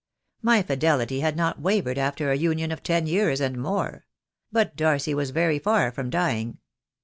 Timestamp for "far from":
5.59-6.09